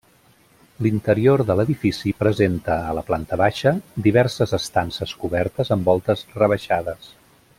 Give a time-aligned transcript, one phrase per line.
[0.85, 3.75] L'interior de l'edifici presenta, a la planta baixa,
[4.09, 7.17] diverses estances cobertes amb voltes rebaixades.